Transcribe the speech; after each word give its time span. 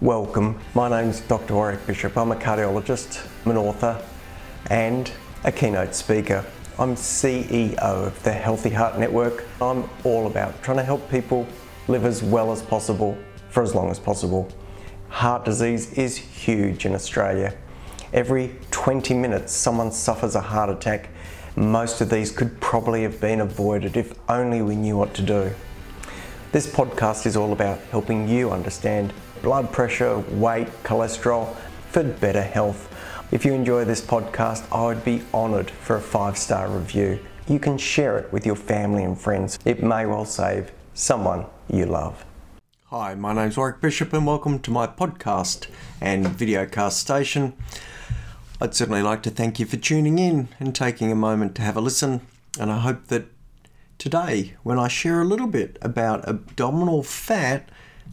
Welcome. 0.00 0.60
My 0.76 0.88
name's 0.88 1.22
Dr. 1.22 1.54
Warrick 1.54 1.84
Bishop. 1.84 2.16
I'm 2.16 2.30
a 2.30 2.36
cardiologist, 2.36 3.26
I'm 3.44 3.50
an 3.50 3.56
author, 3.56 4.00
and 4.70 5.10
a 5.42 5.50
keynote 5.50 5.92
speaker. 5.92 6.44
I'm 6.78 6.94
CEO 6.94 7.76
of 7.78 8.22
the 8.22 8.30
Healthy 8.30 8.70
Heart 8.70 9.00
Network. 9.00 9.44
I'm 9.60 9.90
all 10.04 10.28
about 10.28 10.62
trying 10.62 10.76
to 10.76 10.84
help 10.84 11.10
people 11.10 11.48
live 11.88 12.04
as 12.04 12.22
well 12.22 12.52
as 12.52 12.62
possible 12.62 13.18
for 13.48 13.60
as 13.60 13.74
long 13.74 13.90
as 13.90 13.98
possible. 13.98 14.48
Heart 15.08 15.44
disease 15.44 15.92
is 15.94 16.16
huge 16.16 16.86
in 16.86 16.94
Australia. 16.94 17.52
Every 18.12 18.54
20 18.70 19.14
minutes, 19.14 19.52
someone 19.52 19.90
suffers 19.90 20.36
a 20.36 20.40
heart 20.40 20.70
attack. 20.70 21.08
Most 21.56 22.00
of 22.00 22.08
these 22.08 22.30
could 22.30 22.60
probably 22.60 23.02
have 23.02 23.20
been 23.20 23.40
avoided 23.40 23.96
if 23.96 24.16
only 24.30 24.62
we 24.62 24.76
knew 24.76 24.96
what 24.96 25.12
to 25.14 25.22
do. 25.22 25.50
This 26.52 26.68
podcast 26.68 27.26
is 27.26 27.36
all 27.36 27.52
about 27.52 27.80
helping 27.90 28.28
you 28.28 28.52
understand 28.52 29.12
blood 29.42 29.72
pressure, 29.72 30.18
weight, 30.18 30.68
cholesterol 30.82 31.54
for 31.90 32.04
better 32.04 32.42
health. 32.42 32.94
If 33.30 33.44
you 33.44 33.52
enjoy 33.52 33.84
this 33.84 34.00
podcast, 34.00 34.66
I 34.72 34.86
would 34.86 35.04
be 35.04 35.22
honoured 35.32 35.70
for 35.70 35.96
a 35.96 36.00
five 36.00 36.38
star 36.38 36.68
review. 36.68 37.18
You 37.46 37.58
can 37.58 37.78
share 37.78 38.18
it 38.18 38.32
with 38.32 38.44
your 38.44 38.56
family 38.56 39.04
and 39.04 39.18
friends. 39.18 39.58
It 39.64 39.82
may 39.82 40.06
well 40.06 40.24
save 40.24 40.72
someone 40.94 41.46
you 41.68 41.86
love. 41.86 42.24
Hi, 42.86 43.14
my 43.14 43.34
name's 43.34 43.56
Warrick 43.56 43.80
Bishop, 43.80 44.12
and 44.12 44.26
welcome 44.26 44.58
to 44.60 44.70
my 44.70 44.86
podcast 44.86 45.68
and 46.00 46.26
videocast 46.26 46.92
station. 46.92 47.52
I'd 48.60 48.74
certainly 48.74 49.02
like 49.02 49.22
to 49.24 49.30
thank 49.30 49.60
you 49.60 49.66
for 49.66 49.76
tuning 49.76 50.18
in 50.18 50.48
and 50.58 50.74
taking 50.74 51.12
a 51.12 51.14
moment 51.14 51.54
to 51.56 51.62
have 51.62 51.76
a 51.76 51.80
listen. 51.80 52.22
And 52.58 52.72
I 52.72 52.78
hope 52.80 53.08
that 53.08 53.26
today, 53.98 54.54
when 54.62 54.78
I 54.78 54.88
share 54.88 55.20
a 55.20 55.26
little 55.26 55.46
bit 55.46 55.78
about 55.82 56.26
abdominal 56.26 57.02
fat, 57.02 57.68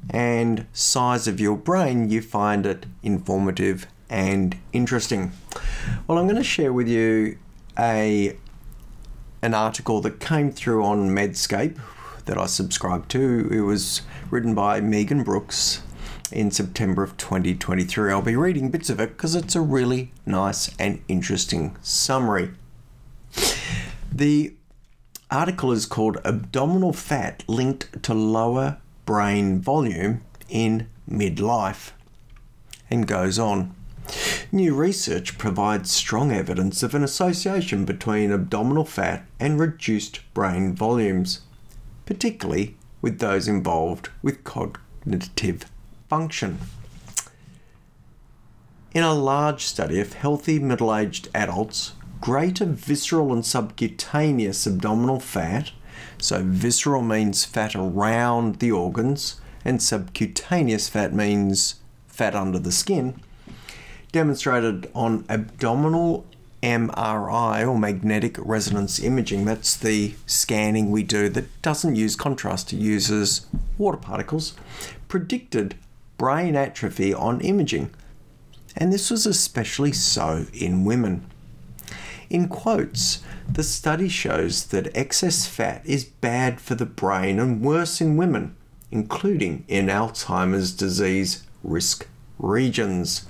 and 0.09 0.65
size 0.73 1.27
of 1.27 1.39
your 1.39 1.57
brain, 1.57 2.09
you 2.09 2.21
find 2.21 2.65
it 2.65 2.85
informative 3.03 3.87
and 4.09 4.57
interesting. 4.73 5.31
Well, 6.07 6.17
I'm 6.17 6.25
going 6.25 6.35
to 6.37 6.43
share 6.43 6.73
with 6.73 6.87
you 6.87 7.37
a 7.77 8.37
an 9.41 9.53
article 9.53 10.01
that 10.01 10.19
came 10.19 10.51
through 10.51 10.83
on 10.83 11.09
Medscape 11.09 11.79
that 12.25 12.37
I 12.37 12.47
subscribe 12.47 13.07
to. 13.09 13.47
It 13.51 13.61
was 13.61 14.01
written 14.31 14.55
by 14.55 14.81
Megan 14.81 15.23
Brooks 15.23 15.83
in 16.31 16.49
September 16.49 17.03
of 17.03 17.15
2023. 17.17 18.11
I'll 18.11 18.21
be 18.21 18.35
reading 18.35 18.71
bits 18.71 18.89
of 18.89 18.99
it 18.99 19.09
because 19.09 19.35
it's 19.35 19.55
a 19.55 19.61
really 19.61 20.11
nice 20.25 20.75
and 20.79 21.03
interesting 21.07 21.77
summary. 21.81 22.51
The 24.11 24.55
article 25.29 25.71
is 25.71 25.85
called 25.85 26.17
Abdominal 26.25 26.93
Fat 26.93 27.43
Linked 27.47 28.01
to 28.03 28.13
Lower 28.13 28.77
brain 29.05 29.59
volume 29.61 30.21
in 30.49 30.89
midlife. 31.09 31.91
And 32.89 33.07
goes 33.07 33.39
on. 33.39 33.75
New 34.51 34.75
research 34.75 35.37
provides 35.37 35.89
strong 35.89 36.31
evidence 36.31 36.83
of 36.83 36.93
an 36.93 37.03
association 37.03 37.85
between 37.85 38.31
abdominal 38.31 38.85
fat 38.85 39.25
and 39.39 39.59
reduced 39.59 40.21
brain 40.33 40.75
volumes, 40.75 41.41
particularly 42.05 42.77
with 43.01 43.19
those 43.19 43.47
involved 43.47 44.09
with 44.21 44.43
cognitive 44.43 45.65
function. 46.07 46.59
In 48.93 49.03
a 49.03 49.13
large 49.13 49.65
study 49.65 49.99
of 49.99 50.13
healthy 50.13 50.57
middle 50.59 50.95
aged 50.95 51.27
adults, 51.35 51.93
greater 52.21 52.65
visceral 52.65 53.33
and 53.33 53.45
subcutaneous 53.45 54.65
abdominal 54.65 55.19
fat 55.19 55.71
so 56.25 56.41
visceral 56.43 57.01
means 57.01 57.45
fat 57.45 57.75
around 57.75 58.55
the 58.55 58.71
organs, 58.71 59.39
and 59.63 59.81
subcutaneous 59.81 60.89
fat 60.89 61.13
means 61.13 61.75
fat 62.07 62.35
under 62.35 62.59
the 62.59 62.71
skin. 62.71 63.21
Demonstrated 64.11 64.89
on 64.95 65.25
abdominal 65.29 66.25
MRI 66.63 67.67
or 67.67 67.77
magnetic 67.77 68.37
resonance 68.39 68.99
imaging. 68.99 69.45
That's 69.45 69.77
the 69.77 70.15
scanning 70.25 70.89
we 70.89 71.03
do 71.03 71.29
that 71.29 71.61
doesn't 71.61 71.95
use 71.95 72.15
contrast, 72.15 72.73
it 72.73 72.77
uses 72.77 73.45
water 73.77 73.97
particles. 73.97 74.55
Predicted 75.07 75.75
brain 76.17 76.55
atrophy 76.55 77.13
on 77.13 77.41
imaging. 77.41 77.91
And 78.75 78.91
this 78.91 79.11
was 79.11 79.27
especially 79.27 79.91
so 79.91 80.47
in 80.53 80.85
women. 80.85 81.29
In 82.29 82.47
quotes, 82.47 83.23
the 83.51 83.63
study 83.63 84.09
shows 84.09 84.65
that 84.67 84.95
excess 84.95 85.45
fat 85.45 85.81
is 85.85 86.05
bad 86.05 86.59
for 86.59 86.75
the 86.75 86.85
brain 86.85 87.39
and 87.39 87.61
worse 87.61 88.01
in 88.01 88.17
women, 88.17 88.55
including 88.91 89.63
in 89.67 89.87
Alzheimer's 89.87 90.71
disease 90.73 91.43
risk 91.63 92.07
regions. 92.39 93.25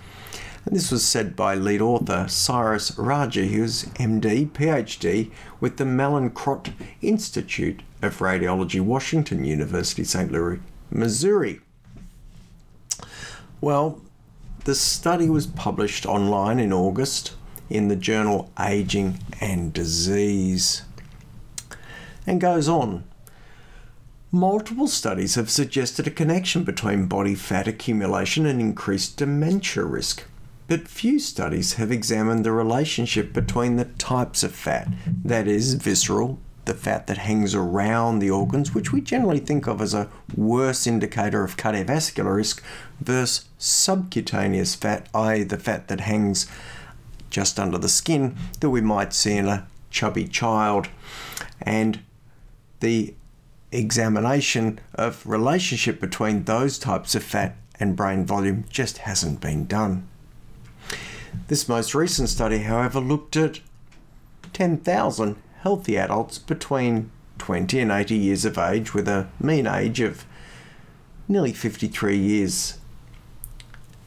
And 0.65 0.75
this 0.75 0.91
was 0.91 1.05
said 1.05 1.35
by 1.35 1.55
lead 1.55 1.81
author 1.81 2.27
Cyrus 2.27 2.97
Raji, 2.97 3.49
who's 3.49 3.83
MD, 3.95 4.49
PhD 4.49 5.31
with 5.59 5.77
the 5.77 5.83
Mallinckrodt 5.83 6.73
Institute 7.01 7.83
of 8.01 8.17
Radiology, 8.19 8.81
Washington 8.81 9.43
University, 9.45 10.03
St. 10.03 10.31
Louis, 10.31 10.59
Missouri. 10.89 11.59
Well, 13.61 14.01
the 14.63 14.75
study 14.75 15.29
was 15.29 15.45
published 15.45 16.05
online 16.05 16.59
in 16.59 16.73
August 16.73 17.33
in 17.69 17.87
the 17.87 17.95
journal 17.95 18.51
Aging 18.59 19.19
and 19.41 19.73
Disease. 19.73 20.83
And 22.27 22.41
goes 22.41 22.67
on. 22.67 23.03
Multiple 24.31 24.87
studies 24.87 25.35
have 25.35 25.49
suggested 25.49 26.07
a 26.07 26.11
connection 26.11 26.63
between 26.63 27.07
body 27.07 27.35
fat 27.35 27.67
accumulation 27.67 28.45
and 28.45 28.59
increased 28.59 29.17
dementia 29.17 29.85
risk, 29.85 30.25
but 30.67 30.87
few 30.87 31.19
studies 31.19 31.73
have 31.73 31.91
examined 31.91 32.43
the 32.43 32.51
relationship 32.51 33.31
between 33.31 33.77
the 33.77 33.85
types 33.85 34.43
of 34.43 34.53
fat, 34.53 34.89
that 35.23 35.47
is, 35.47 35.75
visceral, 35.75 36.39
the 36.65 36.73
fat 36.73 37.07
that 37.07 37.19
hangs 37.19 37.55
around 37.55 38.19
the 38.19 38.31
organs, 38.31 38.73
which 38.73 38.91
we 38.91 38.99
generally 38.99 39.39
think 39.39 39.67
of 39.67 39.79
as 39.79 39.93
a 39.93 40.09
worse 40.35 40.85
indicator 40.85 41.43
of 41.43 41.55
cardiovascular 41.55 42.35
risk, 42.35 42.63
versus 42.99 43.45
subcutaneous 43.57 44.75
fat, 44.75 45.07
i.e., 45.13 45.43
the 45.43 45.57
fat 45.57 45.87
that 45.87 46.01
hangs 46.01 46.47
just 47.29 47.59
under 47.59 47.77
the 47.77 47.89
skin 47.89 48.35
that 48.59 48.69
we 48.69 48.81
might 48.81 49.13
see 49.13 49.35
in 49.37 49.47
a 49.47 49.67
chubby 49.89 50.27
child. 50.27 50.87
And 51.61 51.99
the 52.79 53.13
examination 53.71 54.79
of 54.93 55.25
relationship 55.25 55.99
between 55.99 56.43
those 56.43 56.79
types 56.79 57.15
of 57.15 57.23
fat 57.23 57.55
and 57.79 57.95
brain 57.95 58.25
volume 58.25 58.65
just 58.69 58.99
hasn't 58.99 59.41
been 59.41 59.65
done. 59.65 60.07
This 61.47 61.67
most 61.67 61.93
recent 61.93 62.29
study, 62.29 62.59
however, 62.59 62.99
looked 62.99 63.35
at 63.35 63.59
10,000 64.53 65.35
healthy 65.59 65.97
adults 65.97 66.37
between 66.37 67.11
20 67.37 67.79
and 67.79 67.91
80 67.91 68.15
years 68.15 68.45
of 68.45 68.57
age 68.57 68.93
with 68.93 69.07
a 69.07 69.27
mean 69.39 69.67
age 69.67 69.99
of 69.99 70.25
nearly 71.27 71.51
53 71.51 72.17
years, 72.17 72.77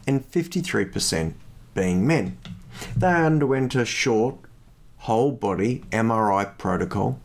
and 0.07 0.31
53% 0.31 1.35
being 1.75 2.07
men. 2.07 2.39
They 2.97 3.13
underwent 3.13 3.75
a 3.75 3.85
short, 3.85 4.37
whole 4.99 5.33
body 5.33 5.85
MRI 5.91 6.57
protocol. 6.59 7.21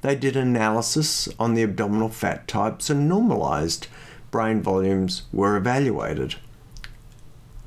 They 0.00 0.14
did 0.14 0.36
analysis 0.36 1.28
on 1.38 1.54
the 1.54 1.62
abdominal 1.62 2.08
fat 2.08 2.48
types 2.48 2.90
and 2.90 3.08
normalized 3.08 3.86
brain 4.30 4.62
volumes 4.62 5.22
were 5.32 5.56
evaluated. 5.56 6.36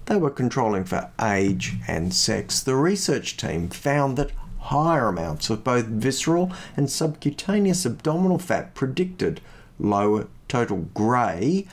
They 0.05 0.17
were 0.17 0.29
controlling 0.29 0.85
for 0.85 1.11
age 1.22 1.75
and 1.88 2.13
sex. 2.13 2.61
The 2.61 2.75
research 2.75 3.38
team 3.38 3.69
found 3.69 4.17
that 4.17 4.31
higher 4.59 5.07
amounts 5.07 5.49
of 5.49 5.63
both 5.63 5.85
visceral 5.85 6.51
and 6.75 6.89
subcutaneous 6.89 7.85
abdominal 7.85 8.39
fat 8.39 8.73
predicted 8.73 9.41
lower 9.79 10.28
total 10.47 10.89
grey 10.94 11.67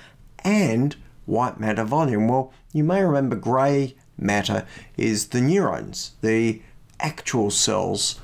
and 0.45 0.97
white 1.27 1.59
matter 1.59 1.85
volume. 1.85 2.29
Well, 2.29 2.53
you 2.73 2.85
may 2.85 3.03
remember 3.03 3.37
grey 3.37 3.95
matter 4.17 4.67
is 4.97 5.29
the 5.29 5.41
neurons, 5.41 6.13
the 6.21 6.63
actual 7.01 7.51
cells 7.51 8.21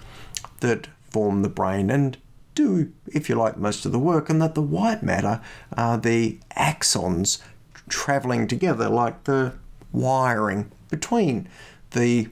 that 0.60 0.88
form 1.10 1.42
the 1.42 1.48
brain 1.48 1.90
and 1.90 2.16
do, 2.54 2.92
if 3.06 3.28
you 3.28 3.34
like, 3.34 3.56
most 3.56 3.86
of 3.86 3.92
the 3.92 3.98
work, 3.98 4.28
and 4.28 4.40
that 4.42 4.54
the 4.54 4.62
white 4.62 5.02
matter 5.02 5.40
are 5.76 5.96
the 5.96 6.38
axons 6.56 7.40
traveling 7.88 8.46
together 8.46 8.88
like 8.88 9.24
the 9.24 9.54
wiring 9.92 10.70
between 10.88 11.48
the 11.92 12.28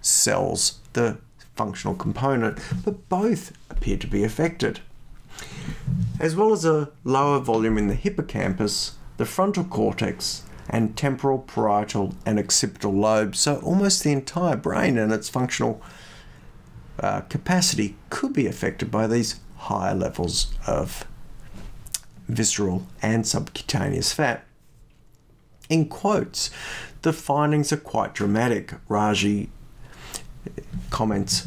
cells, 0.00 0.80
the 0.92 1.18
functional 1.56 1.94
component, 1.94 2.58
but 2.84 3.08
both 3.08 3.52
appear 3.70 3.96
to 3.96 4.06
be 4.06 4.24
affected. 4.24 4.80
As 6.20 6.36
well 6.36 6.52
as 6.52 6.64
a 6.64 6.90
lower 7.02 7.38
volume 7.38 7.78
in 7.78 7.88
the 7.88 7.94
hippocampus, 7.94 8.96
the 9.16 9.24
frontal 9.24 9.64
cortex 9.64 10.42
and 10.68 10.96
temporal, 10.96 11.38
parietal, 11.38 12.14
and 12.24 12.38
occipital 12.38 12.92
lobes. 12.92 13.38
So 13.38 13.56
almost 13.56 14.02
the 14.02 14.12
entire 14.12 14.56
brain 14.56 14.98
and 14.98 15.12
its 15.12 15.28
functional 15.28 15.82
uh, 16.98 17.22
capacity 17.22 17.96
could 18.10 18.32
be 18.32 18.46
affected 18.46 18.90
by 18.90 19.06
these 19.06 19.40
higher 19.56 19.94
levels 19.94 20.52
of 20.66 21.06
visceral 22.28 22.86
and 23.02 23.26
subcutaneous 23.26 24.12
fat. 24.12 24.44
In 25.68 25.86
quotes, 25.88 26.50
the 27.02 27.12
findings 27.12 27.72
are 27.72 27.78
quite 27.78 28.14
dramatic, 28.14 28.74
Raji 28.88 29.50
comments. 30.90 31.46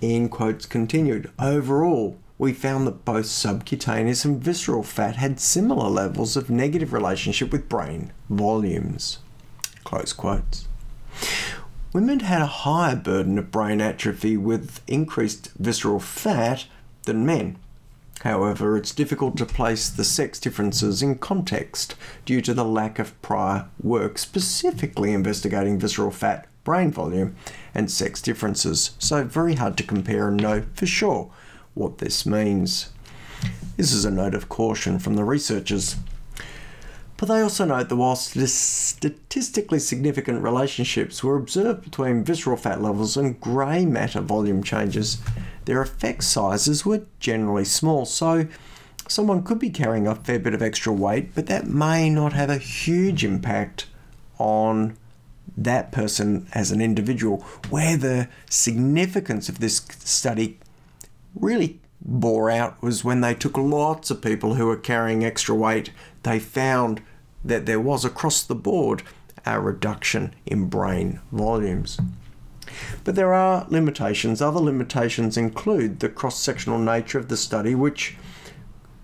In 0.00 0.28
quotes 0.28 0.66
continued, 0.66 1.30
overall, 1.38 2.18
we 2.42 2.52
found 2.52 2.88
that 2.88 3.04
both 3.04 3.26
subcutaneous 3.26 4.24
and 4.24 4.42
visceral 4.42 4.82
fat 4.82 5.14
had 5.14 5.38
similar 5.38 5.88
levels 5.88 6.36
of 6.36 6.50
negative 6.50 6.92
relationship 6.92 7.52
with 7.52 7.68
brain 7.68 8.12
volumes. 8.28 9.20
Close 9.84 10.12
quotes. 10.12 10.66
Women 11.92 12.18
had 12.18 12.42
a 12.42 12.46
higher 12.46 12.96
burden 12.96 13.38
of 13.38 13.52
brain 13.52 13.80
atrophy 13.80 14.36
with 14.36 14.80
increased 14.88 15.52
visceral 15.56 16.00
fat 16.00 16.66
than 17.04 17.24
men. 17.24 17.58
However, 18.22 18.76
it's 18.76 18.92
difficult 18.92 19.36
to 19.36 19.46
place 19.46 19.88
the 19.88 20.02
sex 20.02 20.40
differences 20.40 21.00
in 21.00 21.18
context 21.18 21.94
due 22.24 22.40
to 22.40 22.52
the 22.52 22.64
lack 22.64 22.98
of 22.98 23.22
prior 23.22 23.68
work 23.80 24.18
specifically 24.18 25.12
investigating 25.12 25.78
visceral 25.78 26.10
fat, 26.10 26.48
brain 26.64 26.90
volume, 26.90 27.36
and 27.72 27.88
sex 27.88 28.20
differences, 28.20 28.96
so 28.98 29.22
very 29.22 29.54
hard 29.54 29.76
to 29.76 29.84
compare 29.84 30.26
and 30.26 30.42
know 30.42 30.64
for 30.74 30.86
sure 30.86 31.30
what 31.74 31.98
this 31.98 32.26
means. 32.26 32.90
This 33.76 33.92
is 33.92 34.04
a 34.04 34.10
note 34.10 34.34
of 34.34 34.48
caution 34.48 34.98
from 34.98 35.14
the 35.14 35.24
researchers. 35.24 35.96
But 37.16 37.28
they 37.28 37.40
also 37.40 37.64
note 37.64 37.88
that 37.88 37.96
while 37.96 38.16
statistically 38.16 39.78
significant 39.78 40.42
relationships 40.42 41.22
were 41.22 41.36
observed 41.36 41.84
between 41.84 42.24
visceral 42.24 42.56
fat 42.56 42.82
levels 42.82 43.16
and 43.16 43.40
grey 43.40 43.86
matter 43.86 44.20
volume 44.20 44.62
changes, 44.62 45.18
their 45.64 45.80
effect 45.80 46.24
sizes 46.24 46.84
were 46.84 47.02
generally 47.20 47.64
small. 47.64 48.06
So, 48.06 48.48
someone 49.06 49.44
could 49.44 49.60
be 49.60 49.70
carrying 49.70 50.08
a 50.08 50.16
fair 50.16 50.40
bit 50.40 50.52
of 50.52 50.62
extra 50.62 50.92
weight, 50.92 51.32
but 51.34 51.46
that 51.46 51.68
may 51.68 52.10
not 52.10 52.32
have 52.32 52.50
a 52.50 52.58
huge 52.58 53.24
impact 53.24 53.86
on 54.38 54.96
that 55.56 55.92
person 55.92 56.48
as 56.54 56.72
an 56.72 56.80
individual. 56.80 57.38
Where 57.70 57.96
the 57.96 58.28
significance 58.50 59.48
of 59.48 59.60
this 59.60 59.76
study 59.76 60.58
really 61.42 61.80
bore 62.00 62.50
out 62.50 62.80
was 62.82 63.04
when 63.04 63.20
they 63.20 63.34
took 63.34 63.58
lots 63.58 64.10
of 64.10 64.22
people 64.22 64.54
who 64.54 64.66
were 64.66 64.76
carrying 64.76 65.24
extra 65.24 65.54
weight, 65.54 65.90
they 66.22 66.38
found 66.38 67.02
that 67.44 67.66
there 67.66 67.80
was 67.80 68.04
across 68.04 68.42
the 68.42 68.54
board 68.54 69.02
a 69.44 69.60
reduction 69.60 70.34
in 70.46 70.68
brain 70.68 71.20
volumes. 71.32 71.98
But 73.04 73.16
there 73.16 73.34
are 73.34 73.66
limitations. 73.68 74.40
Other 74.40 74.60
limitations 74.60 75.36
include 75.36 76.00
the 76.00 76.08
cross 76.08 76.38
sectional 76.38 76.78
nature 76.78 77.18
of 77.18 77.28
the 77.28 77.36
study, 77.36 77.74
which 77.74 78.16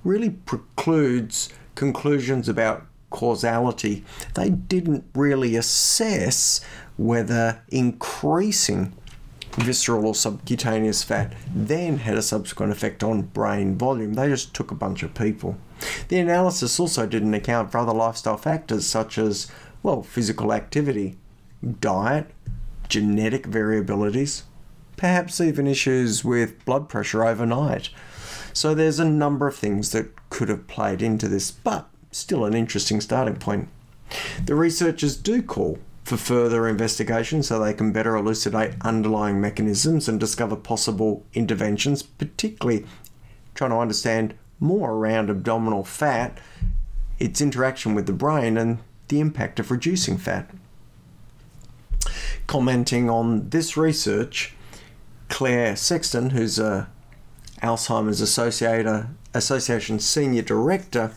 really 0.05 0.31
precludes 0.31 1.51
conclusions 1.75 2.49
about 2.49 2.87
causality. 3.11 4.05
They 4.35 4.51
didn't 4.51 5.05
really 5.15 5.57
assess 5.57 6.61
whether 6.97 7.63
increasing 7.69 8.95
visceral 9.63 10.07
or 10.07 10.15
subcutaneous 10.15 11.03
fat 11.03 11.35
then 11.55 11.99
had 11.99 12.17
a 12.17 12.23
subsequent 12.23 12.73
effect 12.73 13.03
on 13.03 13.23
brain 13.23 13.77
volume. 13.77 14.15
They 14.15 14.29
just 14.29 14.55
took 14.55 14.71
a 14.71 14.77
bunch 14.77 15.03
of 15.03 15.15
people. 15.15 15.57
The 16.09 16.19
analysis 16.19 16.79
also 16.79 17.07
didn't 17.07 17.35
account 17.35 17.71
for 17.71 17.79
other 17.79 17.93
lifestyle 17.93 18.37
factors 18.37 18.87
such 18.87 19.19
as, 19.19 19.51
well, 19.83 20.03
physical 20.03 20.53
activity, 20.53 21.17
diet, 21.81 22.31
genetic 22.89 23.47
variabilities, 23.47 24.43
perhaps 24.97 25.41
even 25.41 25.67
issues 25.67 26.25
with 26.25 26.65
blood 26.65 26.89
pressure 26.89 27.25
overnight. 27.25 27.91
So 28.53 28.75
there's 28.75 28.99
a 28.99 29.05
number 29.05 29.47
of 29.47 29.57
things 29.57 29.93
that 29.93 30.11
could 30.31 30.49
have 30.49 30.67
played 30.67 31.03
into 31.03 31.29
this, 31.29 31.51
but 31.51 31.89
still 32.11 32.45
an 32.45 32.55
interesting 32.55 33.01
starting 33.01 33.37
point. 33.37 33.69
The 34.45 34.55
researchers 34.55 35.17
do 35.17 35.43
call 35.43 35.79
for 36.09 36.17
further 36.17 36.67
investigation 36.67 37.43
so 37.43 37.59
they 37.59 37.75
can 37.75 37.93
better 37.93 38.17
elucidate 38.17 38.73
underlying 38.81 39.39
mechanisms 39.41 40.09
and 40.09 40.19
discover 40.19 40.57
possible 40.57 41.27
interventions, 41.35 42.03
particularly 42.03 42.87
trying 43.55 43.71
to 43.71 43.77
understand 43.77 44.35
more 44.59 44.93
around 44.93 45.29
abdominal 45.29 45.85
fat, 45.85 46.39
its 47.19 47.43
interaction 47.43 47.95
with 47.95 48.07
the 48.07 48.13
brain, 48.15 48.57
and 48.57 48.79
the 49.09 49.21
impact 49.21 49.61
of 49.61 49.71
reducing 49.71 50.17
fat. 50.17 50.51
Commenting 52.47 53.11
on 53.11 53.51
this 53.51 53.77
research, 53.77 54.55
Claire 55.29 55.77
Sexton, 55.77 56.31
who's 56.31 56.59
a 56.59 56.89
Alzheimer's 57.63 58.23
Association 59.35 59.99
Senior 59.99 60.43
Director, 60.43 61.13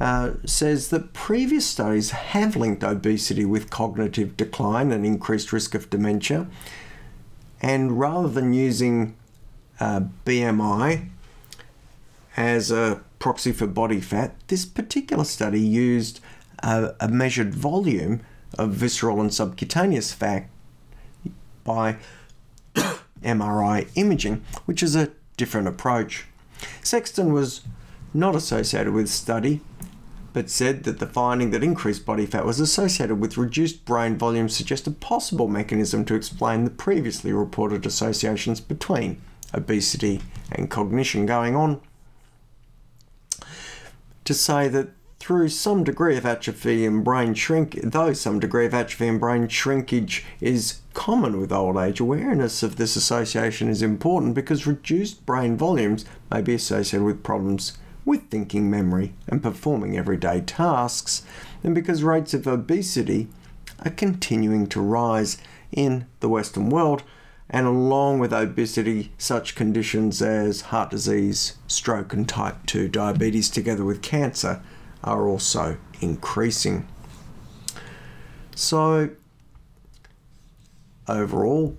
uh, 0.00 0.32
says 0.46 0.88
that 0.88 1.12
previous 1.12 1.66
studies 1.66 2.10
have 2.10 2.56
linked 2.56 2.82
obesity 2.82 3.44
with 3.44 3.70
cognitive 3.70 4.36
decline 4.36 4.92
and 4.92 5.04
increased 5.04 5.52
risk 5.52 5.74
of 5.74 5.90
dementia. 5.90 6.46
And 7.60 7.98
rather 8.00 8.28
than 8.28 8.54
using 8.54 9.14
uh, 9.78 10.02
BMI 10.24 11.08
as 12.36 12.70
a 12.70 13.02
proxy 13.18 13.52
for 13.52 13.66
body 13.66 14.00
fat, 14.00 14.34
this 14.48 14.64
particular 14.64 15.24
study 15.24 15.60
used 15.60 16.20
a, 16.62 16.94
a 17.00 17.08
measured 17.08 17.54
volume 17.54 18.20
of 18.58 18.70
visceral 18.70 19.20
and 19.20 19.32
subcutaneous 19.32 20.12
fat 20.12 20.48
by 21.62 21.96
MRI 23.22 23.88
imaging, 23.94 24.42
which 24.64 24.82
is 24.82 24.96
a 24.96 25.10
different 25.36 25.68
approach. 25.68 26.24
Sexton 26.82 27.32
was 27.32 27.62
not 28.12 28.34
associated 28.34 28.92
with 28.92 29.08
study, 29.08 29.60
but 30.32 30.50
said 30.50 30.84
that 30.84 30.98
the 30.98 31.06
finding 31.06 31.50
that 31.50 31.62
increased 31.62 32.06
body 32.06 32.26
fat 32.26 32.46
was 32.46 32.60
associated 32.60 33.16
with 33.20 33.36
reduced 33.36 33.84
brain 33.84 34.16
volume 34.16 34.48
suggests 34.48 34.86
a 34.86 34.92
possible 34.92 35.48
mechanism 35.48 36.04
to 36.04 36.14
explain 36.14 36.64
the 36.64 36.70
previously 36.70 37.32
reported 37.32 37.84
associations 37.84 38.60
between 38.60 39.20
obesity 39.52 40.20
and 40.52 40.70
cognition 40.70 41.26
going 41.26 41.56
on. 41.56 41.80
To 44.24 44.34
say 44.34 44.68
that 44.68 44.90
through 45.18 45.48
some 45.48 45.84
degree 45.84 46.16
of 46.16 46.24
atrophy 46.24 46.86
and 46.86 47.04
brain 47.04 47.34
shrink, 47.34 47.78
though 47.82 48.12
some 48.12 48.40
degree 48.40 48.66
of 48.66 48.72
atrophy 48.72 49.08
and 49.08 49.20
brain 49.20 49.48
shrinkage 49.48 50.24
is 50.40 50.80
common 50.94 51.40
with 51.40 51.52
old 51.52 51.76
age, 51.76 52.00
awareness 52.00 52.62
of 52.62 52.76
this 52.76 52.96
association 52.96 53.68
is 53.68 53.82
important 53.82 54.34
because 54.34 54.66
reduced 54.66 55.26
brain 55.26 55.56
volumes 55.56 56.04
may 56.30 56.40
be 56.40 56.54
associated 56.54 57.04
with 57.04 57.22
problems 57.22 57.76
with 58.10 58.28
thinking 58.28 58.68
memory 58.68 59.14
and 59.28 59.40
performing 59.40 59.96
everyday 59.96 60.40
tasks, 60.40 61.22
and 61.62 61.76
because 61.76 62.02
rates 62.02 62.34
of 62.34 62.44
obesity 62.44 63.28
are 63.84 63.90
continuing 63.92 64.66
to 64.66 64.80
rise 64.80 65.38
in 65.70 66.04
the 66.18 66.28
Western 66.28 66.68
world, 66.70 67.04
and 67.48 67.68
along 67.68 68.18
with 68.18 68.32
obesity, 68.32 69.12
such 69.16 69.54
conditions 69.54 70.20
as 70.20 70.62
heart 70.72 70.90
disease, 70.90 71.54
stroke, 71.68 72.12
and 72.12 72.28
type 72.28 72.66
2 72.66 72.88
diabetes, 72.88 73.48
together 73.48 73.84
with 73.84 74.02
cancer, 74.02 74.60
are 75.04 75.28
also 75.28 75.76
increasing. 76.00 76.88
So, 78.56 79.10
overall, 81.06 81.76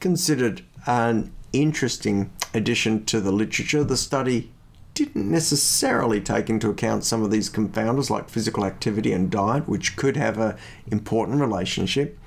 considered 0.00 0.62
an 0.86 1.30
interesting 1.52 2.30
addition 2.54 3.04
to 3.04 3.20
the 3.20 3.32
literature, 3.32 3.84
the 3.84 3.98
study 3.98 4.50
didn't 4.98 5.30
necessarily 5.30 6.20
take 6.20 6.50
into 6.50 6.70
account 6.70 7.04
some 7.04 7.22
of 7.22 7.30
these 7.30 7.48
confounders 7.48 8.10
like 8.10 8.28
physical 8.28 8.64
activity 8.64 9.12
and 9.12 9.30
diet, 9.30 9.68
which 9.68 9.96
could 9.96 10.16
have 10.16 10.38
an 10.38 10.56
important 10.90 11.40
relationship. 11.40 12.18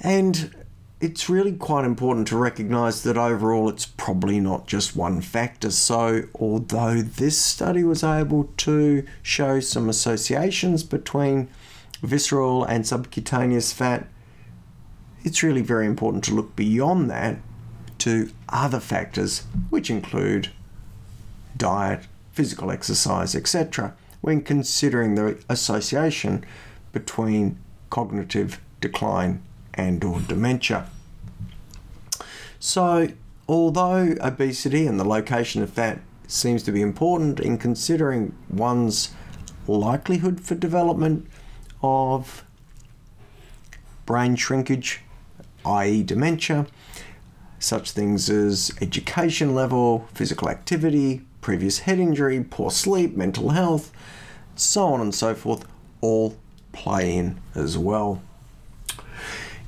And 0.00 0.54
it's 0.98 1.28
really 1.28 1.52
quite 1.52 1.84
important 1.84 2.26
to 2.28 2.38
recognize 2.38 3.02
that 3.02 3.18
overall 3.18 3.68
it's 3.68 3.84
probably 3.84 4.40
not 4.40 4.66
just 4.66 4.96
one 4.96 5.20
factor. 5.20 5.70
So, 5.70 6.22
although 6.34 7.02
this 7.02 7.38
study 7.38 7.84
was 7.84 8.02
able 8.02 8.44
to 8.58 9.06
show 9.22 9.60
some 9.60 9.90
associations 9.90 10.82
between 10.82 11.48
visceral 12.02 12.64
and 12.64 12.86
subcutaneous 12.86 13.72
fat, 13.72 14.08
it's 15.22 15.42
really 15.42 15.62
very 15.62 15.86
important 15.86 16.24
to 16.24 16.34
look 16.34 16.56
beyond 16.56 17.10
that 17.10 17.38
to 17.98 18.30
other 18.48 18.80
factors, 18.80 19.40
which 19.70 19.90
include 19.90 20.50
diet, 21.56 22.06
physical 22.32 22.70
exercise, 22.70 23.34
etc., 23.34 23.94
when 24.20 24.42
considering 24.42 25.14
the 25.14 25.42
association 25.48 26.44
between 26.92 27.58
cognitive 27.90 28.60
decline 28.80 29.42
and 29.74 30.02
or 30.02 30.20
dementia. 30.20 30.88
So, 32.58 33.08
although 33.48 34.16
obesity 34.20 34.86
and 34.86 34.98
the 34.98 35.04
location 35.04 35.62
of 35.62 35.70
fat 35.70 36.00
seems 36.26 36.62
to 36.64 36.72
be 36.72 36.82
important 36.82 37.38
in 37.38 37.58
considering 37.58 38.34
one's 38.48 39.10
likelihood 39.68 40.40
for 40.40 40.54
development 40.54 41.28
of 41.82 42.44
brain 44.04 44.36
shrinkage, 44.36 45.02
i.e., 45.64 46.02
dementia, 46.02 46.66
such 47.58 47.90
things 47.92 48.28
as 48.30 48.72
education 48.80 49.54
level, 49.54 50.08
physical 50.14 50.48
activity, 50.48 51.22
previous 51.46 51.78
head 51.78 52.00
injury, 52.00 52.42
poor 52.42 52.72
sleep, 52.72 53.16
mental 53.16 53.50
health, 53.50 53.92
so 54.56 54.86
on 54.86 55.00
and 55.00 55.14
so 55.14 55.32
forth, 55.32 55.64
all 56.00 56.36
play 56.72 57.16
in 57.16 57.38
as 57.54 57.78
well. 57.78 58.20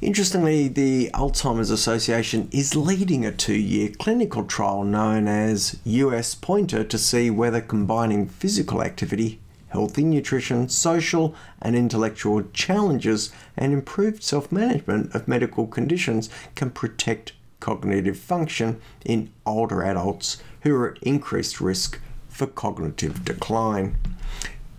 Interestingly, 0.01 0.67
the 0.67 1.09
Alzheimer's 1.15 1.71
Association 1.71 2.49
is 2.51 2.75
leading 2.75 3.25
a 3.25 3.31
two 3.31 3.55
year 3.55 3.91
clinical 3.97 4.43
trial 4.43 4.83
known 4.83 5.29
as 5.29 5.79
US 5.85 6.35
Pointer 6.35 6.83
to 6.83 6.99
see 6.99 7.31
whether 7.31 7.61
combining 7.61 8.27
physical 8.27 8.83
activity, 8.83 9.39
healthy 9.69 10.03
nutrition, 10.03 10.69
social 10.69 11.33
and 11.63 11.77
intellectual 11.77 12.43
challenges, 12.53 13.31
and 13.57 13.73
improved 13.73 14.25
self 14.25 14.51
management 14.51 15.15
of 15.15 15.29
medical 15.29 15.69
conditions 15.69 16.29
can 16.57 16.71
protect 16.71 17.35
cognitive 17.61 18.19
function 18.19 18.81
in 19.05 19.31
older 19.47 19.85
adults 19.85 20.39
who 20.69 20.77
are 20.77 20.93
at 20.93 21.03
increased 21.03 21.61
risk 21.61 22.01
for 22.29 22.47
cognitive 22.47 23.25
decline. 23.25 23.97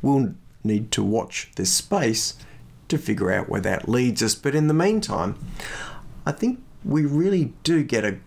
We'll 0.01 0.35
need 0.63 0.91
to 0.91 1.03
watch 1.03 1.51
this 1.55 1.71
space 1.71 2.35
to 2.87 2.97
figure 2.97 3.31
out 3.31 3.49
where 3.49 3.61
that 3.61 3.89
leads 3.89 4.23
us. 4.23 4.35
But 4.35 4.55
in 4.55 4.67
the 4.67 4.73
meantime, 4.73 5.37
I 6.25 6.31
think 6.31 6.61
we 6.83 7.05
really 7.05 7.53
do 7.63 7.83
get 7.83 8.05
a 8.05 8.19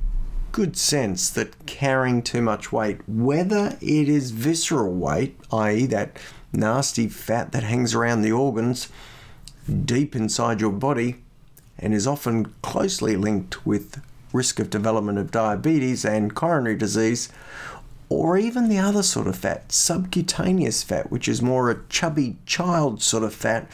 good 0.53 0.77
sense 0.77 1.31
that 1.31 1.67
carrying 1.67 2.23
too 2.23 2.43
much 2.43 2.73
weight, 2.73 3.01
whether 3.09 3.79
it 3.81 4.09
is 4.09 4.31
visceral 4.33 4.93
weight, 4.93 5.39
i.e., 5.51 5.87
that 5.87 6.19
nasty 6.53 7.09
fat 7.09 7.53
that 7.53 7.63
hangs 7.63 7.95
around 7.95 8.21
the 8.21 8.33
organs 8.33 8.89
deep 9.85 10.15
inside 10.15 10.61
your 10.61 10.73
body 10.73 11.23
and 11.79 11.95
is 11.95 12.07
often 12.07 12.53
closely 12.61 13.17
linked 13.17 13.65
with 13.65 14.03
risk 14.33 14.59
of 14.59 14.71
development 14.71 15.19
of 15.19 15.31
diabetes 15.31 16.05
and 16.05 16.35
coronary 16.35 16.77
disease, 16.77 17.29
or 18.09 18.37
even 18.37 18.69
the 18.69 18.79
other 18.79 19.03
sort 19.03 19.27
of 19.27 19.37
fat, 19.37 19.73
subcutaneous 19.73 20.83
fat, 20.83 21.11
which 21.11 21.27
is 21.27 21.41
more 21.41 21.71
a 21.71 21.83
chubby 21.89 22.37
child 22.45 23.03
sort 23.03 23.23
of 23.25 23.35
fat. 23.35 23.71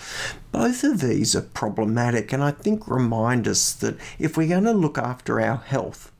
Both 0.53 0.85
of 0.85 1.01
these 1.01 1.35
are 1.35 1.43
problematic 1.43 2.33
and 2.33 2.43
I 2.43 2.53
think 2.53 2.87
remind 2.87 3.49
us 3.49 3.73
that 3.73 3.97
if 4.19 4.37
we're 4.37 4.49
going 4.49 4.65
to 4.65 4.73
look 4.73 4.97
after 4.97 5.41
our 5.41 5.57
health 5.57 6.13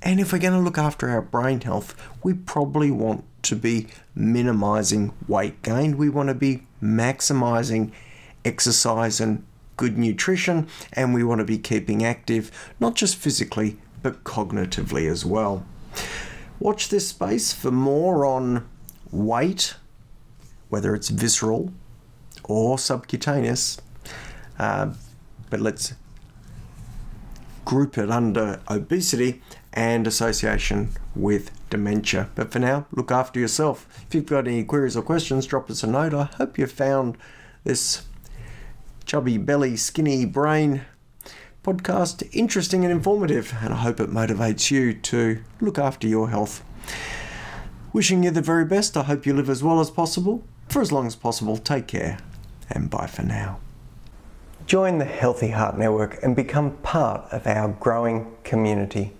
and 0.00 0.20
if 0.20 0.32
we're 0.32 0.38
going 0.38 0.52
to 0.52 0.60
look 0.60 0.78
after 0.78 1.08
our 1.08 1.22
brain 1.22 1.60
health, 1.60 2.00
we 2.22 2.34
probably 2.34 2.92
want 2.92 3.24
to 3.42 3.56
be 3.56 3.88
minimizing 4.14 5.12
weight 5.26 5.62
gain. 5.62 5.96
We 5.96 6.08
want 6.08 6.28
to 6.28 6.34
be 6.34 6.62
maximizing 6.82 7.90
exercise 8.44 9.20
and 9.20 9.44
good 9.76 9.98
nutrition, 9.98 10.68
and 10.92 11.14
we 11.14 11.24
want 11.24 11.40
to 11.40 11.44
be 11.44 11.58
keeping 11.58 12.04
active, 12.04 12.50
not 12.80 12.94
just 12.94 13.16
physically, 13.16 13.78
but 14.02 14.24
cognitively 14.24 15.10
as 15.10 15.24
well. 15.24 15.64
Watch 16.58 16.88
this 16.88 17.08
space 17.08 17.52
for 17.52 17.70
more 17.70 18.24
on 18.24 18.68
weight, 19.10 19.74
whether 20.68 20.94
it's 20.94 21.08
visceral 21.10 21.72
or 22.44 22.78
subcutaneous. 22.78 23.78
Uh, 24.58 24.94
but 25.50 25.60
let's 25.60 25.94
group 27.64 27.98
it 27.98 28.10
under 28.10 28.60
obesity 28.70 29.42
and 29.72 30.06
association 30.06 30.92
with 31.14 31.50
dementia. 31.68 32.30
But 32.34 32.50
for 32.50 32.58
now, 32.58 32.86
look 32.92 33.10
after 33.10 33.38
yourself. 33.38 33.86
If 34.06 34.14
you've 34.14 34.26
got 34.26 34.48
any 34.48 34.64
queries 34.64 34.96
or 34.96 35.02
questions, 35.02 35.46
drop 35.46 35.70
us 35.70 35.82
a 35.82 35.86
note. 35.86 36.14
I 36.14 36.24
hope 36.24 36.58
you 36.58 36.66
found 36.66 37.18
this 37.64 38.02
chubby 39.06 39.38
belly, 39.38 39.76
skinny 39.76 40.24
brain 40.24 40.84
podcast 41.62 42.28
interesting 42.32 42.84
and 42.84 42.92
informative, 42.92 43.54
and 43.60 43.72
I 43.72 43.78
hope 43.78 44.00
it 44.00 44.10
motivates 44.10 44.70
you 44.70 44.94
to 44.94 45.42
look 45.60 45.78
after 45.78 46.08
your 46.08 46.28
health. 46.28 46.64
Wishing 47.92 48.24
you 48.24 48.30
the 48.30 48.42
very 48.42 48.64
best. 48.64 48.96
I 48.96 49.04
hope 49.04 49.24
you 49.24 49.32
live 49.32 49.48
as 49.48 49.62
well 49.62 49.80
as 49.80 49.90
possible. 49.90 50.44
For 50.68 50.82
as 50.82 50.92
long 50.92 51.06
as 51.06 51.16
possible, 51.16 51.56
take 51.56 51.86
care 51.86 52.18
and 52.70 52.90
bye 52.90 53.06
for 53.06 53.22
now. 53.22 53.60
Join 54.66 54.98
the 54.98 55.04
Healthy 55.04 55.50
Heart 55.50 55.78
Network 55.78 56.22
and 56.22 56.34
become 56.34 56.76
part 56.78 57.32
of 57.32 57.46
our 57.46 57.68
growing 57.68 58.32
community. 58.42 59.12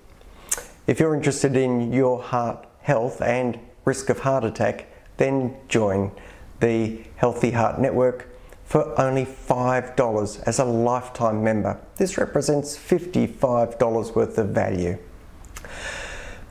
If 0.89 0.99
you're 0.99 1.15
interested 1.15 1.57
in 1.57 1.93
your 1.93 2.21
heart 2.21 2.67
health 2.83 3.23
and 3.23 3.59
risk 3.85 4.11
of 4.11 4.21
heart 4.21 4.45
attack, 4.45 4.89
then 5.17 5.57
join 5.69 6.11
the 6.59 7.03
Healthy 7.17 7.53
Heart 7.53 7.81
Network 7.81 8.29
for 8.67 9.01
only 9.01 9.25
$5 9.25 10.43
as 10.43 10.59
a 10.59 10.65
lifetime 10.65 11.43
member. 11.43 11.81
This 11.97 12.19
represents 12.19 12.77
$55 12.77 14.15
worth 14.15 14.37
of 14.39 14.49
value. 14.49 14.99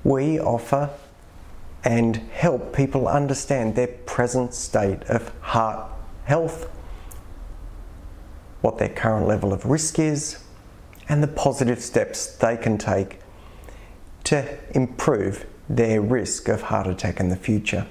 We 0.04 0.40
offer 0.40 0.90
and 1.84 2.16
help 2.16 2.74
people 2.74 3.08
understand 3.08 3.76
their 3.76 3.88
present 3.88 4.54
state 4.54 5.04
of 5.04 5.32
heart 5.42 5.92
health, 6.24 6.70
what 8.62 8.78
their 8.78 8.90
current 8.90 9.28
level 9.28 9.54
of 9.54 9.66
risk 9.66 10.00
is, 10.00 10.40
and 11.10 11.22
the 11.22 11.28
positive 11.28 11.82
steps 11.82 12.26
they 12.38 12.58
can 12.58 12.78
take 12.78 13.20
to 14.24 14.58
improve 14.76 15.46
their 15.70 16.02
risk 16.02 16.48
of 16.48 16.64
heart 16.64 16.88
attack 16.88 17.20
in 17.20 17.30
the 17.30 17.36
future 17.36 17.86